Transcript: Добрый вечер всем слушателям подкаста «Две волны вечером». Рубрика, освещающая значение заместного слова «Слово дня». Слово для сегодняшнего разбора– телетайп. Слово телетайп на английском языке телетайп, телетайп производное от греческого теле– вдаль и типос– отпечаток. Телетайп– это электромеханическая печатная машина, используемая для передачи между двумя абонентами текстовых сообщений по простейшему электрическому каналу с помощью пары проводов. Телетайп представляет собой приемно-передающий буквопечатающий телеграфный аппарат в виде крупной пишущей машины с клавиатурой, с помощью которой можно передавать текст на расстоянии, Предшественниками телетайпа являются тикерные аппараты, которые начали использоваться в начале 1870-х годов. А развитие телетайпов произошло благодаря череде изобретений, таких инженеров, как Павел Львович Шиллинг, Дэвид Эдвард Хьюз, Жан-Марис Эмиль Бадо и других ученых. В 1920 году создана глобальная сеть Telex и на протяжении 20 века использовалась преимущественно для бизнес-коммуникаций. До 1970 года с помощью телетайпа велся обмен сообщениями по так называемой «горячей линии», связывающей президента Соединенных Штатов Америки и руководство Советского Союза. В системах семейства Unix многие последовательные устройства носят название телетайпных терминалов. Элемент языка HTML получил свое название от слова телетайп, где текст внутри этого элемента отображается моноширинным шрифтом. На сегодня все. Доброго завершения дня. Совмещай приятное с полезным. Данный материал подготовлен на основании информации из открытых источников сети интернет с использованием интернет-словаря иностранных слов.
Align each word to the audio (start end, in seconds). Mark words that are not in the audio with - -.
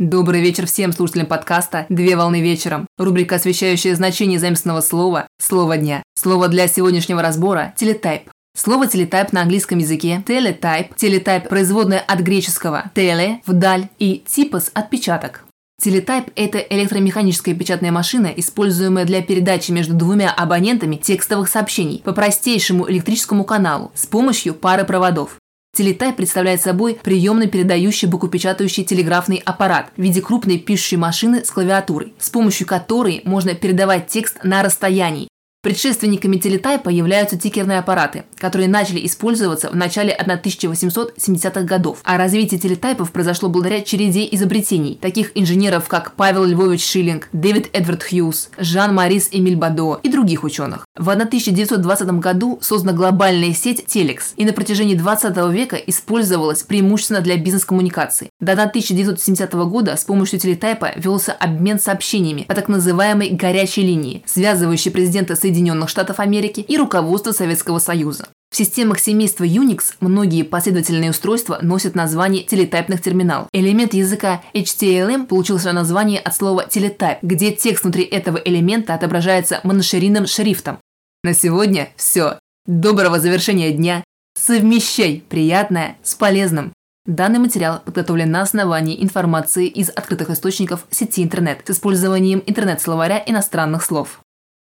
Добрый 0.00 0.40
вечер 0.40 0.64
всем 0.66 0.92
слушателям 0.92 1.26
подкаста 1.26 1.84
«Две 1.88 2.14
волны 2.14 2.40
вечером». 2.40 2.86
Рубрика, 2.98 3.34
освещающая 3.34 3.96
значение 3.96 4.38
заместного 4.38 4.80
слова 4.80 5.26
«Слово 5.42 5.76
дня». 5.76 6.04
Слово 6.14 6.46
для 6.46 6.68
сегодняшнего 6.68 7.20
разбора– 7.20 7.74
телетайп. 7.76 8.30
Слово 8.56 8.86
телетайп 8.86 9.32
на 9.32 9.42
английском 9.42 9.80
языке 9.80 10.22
телетайп, 10.24 10.94
телетайп 10.94 11.48
производное 11.48 11.98
от 11.98 12.20
греческого 12.20 12.92
теле– 12.94 13.40
вдаль 13.46 13.88
и 13.98 14.22
типос– 14.24 14.70
отпечаток. 14.74 15.44
Телетайп– 15.82 16.26
это 16.36 16.58
электромеханическая 16.58 17.56
печатная 17.56 17.90
машина, 17.90 18.28
используемая 18.36 19.04
для 19.04 19.20
передачи 19.20 19.72
между 19.72 19.94
двумя 19.94 20.32
абонентами 20.32 20.94
текстовых 20.94 21.48
сообщений 21.48 22.02
по 22.04 22.12
простейшему 22.12 22.88
электрическому 22.88 23.42
каналу 23.42 23.90
с 23.96 24.06
помощью 24.06 24.54
пары 24.54 24.84
проводов. 24.84 25.38
Телетайп 25.78 26.16
представляет 26.16 26.60
собой 26.60 26.98
приемно-передающий 27.00 28.08
буквопечатающий 28.08 28.82
телеграфный 28.82 29.40
аппарат 29.44 29.92
в 29.96 30.02
виде 30.02 30.20
крупной 30.20 30.58
пишущей 30.58 30.96
машины 30.96 31.44
с 31.44 31.52
клавиатурой, 31.52 32.14
с 32.18 32.30
помощью 32.30 32.66
которой 32.66 33.22
можно 33.24 33.54
передавать 33.54 34.08
текст 34.08 34.42
на 34.42 34.64
расстоянии, 34.64 35.28
Предшественниками 35.60 36.36
телетайпа 36.36 36.88
являются 36.88 37.36
тикерные 37.36 37.80
аппараты, 37.80 38.24
которые 38.36 38.68
начали 38.68 39.04
использоваться 39.04 39.70
в 39.70 39.74
начале 39.74 40.16
1870-х 40.16 41.62
годов. 41.62 41.98
А 42.04 42.16
развитие 42.16 42.60
телетайпов 42.60 43.10
произошло 43.10 43.48
благодаря 43.48 43.80
череде 43.80 44.28
изобретений, 44.30 44.94
таких 44.94 45.32
инженеров, 45.34 45.88
как 45.88 46.14
Павел 46.14 46.44
Львович 46.44 46.84
Шиллинг, 46.84 47.28
Дэвид 47.32 47.70
Эдвард 47.72 48.04
Хьюз, 48.04 48.50
Жан-Марис 48.56 49.30
Эмиль 49.32 49.56
Бадо 49.56 49.98
и 50.00 50.08
других 50.08 50.44
ученых. 50.44 50.86
В 50.98 51.08
1920 51.10 52.08
году 52.18 52.58
создана 52.60 52.92
глобальная 52.92 53.54
сеть 53.54 53.84
Telex 53.86 54.32
и 54.34 54.44
на 54.44 54.52
протяжении 54.52 54.96
20 54.96 55.36
века 55.52 55.76
использовалась 55.76 56.64
преимущественно 56.64 57.20
для 57.20 57.36
бизнес-коммуникаций. 57.36 58.30
До 58.40 58.52
1970 58.52 59.52
года 59.52 59.96
с 59.96 60.02
помощью 60.02 60.40
телетайпа 60.40 60.90
велся 60.96 61.32
обмен 61.32 61.78
сообщениями 61.78 62.42
по 62.48 62.54
так 62.56 62.66
называемой 62.66 63.30
«горячей 63.30 63.82
линии», 63.82 64.24
связывающей 64.26 64.90
президента 64.90 65.36
Соединенных 65.36 65.88
Штатов 65.88 66.18
Америки 66.18 66.64
и 66.66 66.76
руководство 66.76 67.30
Советского 67.30 67.78
Союза. 67.78 68.26
В 68.50 68.56
системах 68.56 68.98
семейства 68.98 69.44
Unix 69.44 69.92
многие 70.00 70.42
последовательные 70.42 71.10
устройства 71.10 71.58
носят 71.62 71.94
название 71.94 72.42
телетайпных 72.42 73.02
терминалов. 73.02 73.48
Элемент 73.52 73.94
языка 73.94 74.42
HTML 74.54 75.26
получил 75.26 75.58
свое 75.58 75.74
название 75.74 76.18
от 76.18 76.34
слова 76.34 76.64
телетайп, 76.64 77.18
где 77.22 77.52
текст 77.52 77.84
внутри 77.84 78.04
этого 78.04 78.38
элемента 78.38 78.94
отображается 78.94 79.60
моноширинным 79.64 80.26
шрифтом. 80.26 80.78
На 81.24 81.34
сегодня 81.34 81.88
все. 81.96 82.38
Доброго 82.64 83.18
завершения 83.18 83.72
дня. 83.72 84.04
Совмещай 84.38 85.24
приятное 85.28 85.96
с 86.04 86.14
полезным. 86.14 86.72
Данный 87.06 87.40
материал 87.40 87.80
подготовлен 87.80 88.30
на 88.30 88.42
основании 88.42 89.02
информации 89.02 89.66
из 89.66 89.88
открытых 89.88 90.30
источников 90.30 90.86
сети 90.90 91.24
интернет 91.24 91.62
с 91.66 91.70
использованием 91.70 92.40
интернет-словаря 92.46 93.20
иностранных 93.26 93.82
слов. 93.82 94.20